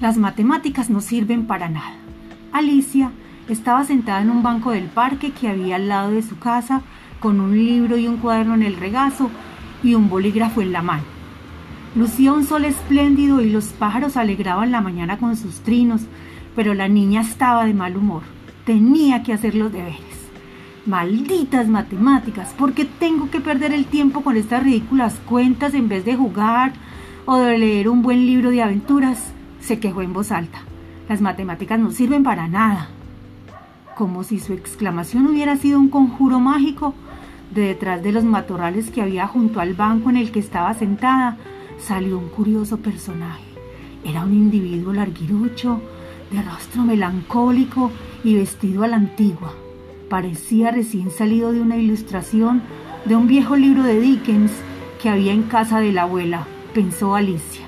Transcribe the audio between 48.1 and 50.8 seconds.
y vestido a la antigua. Parecía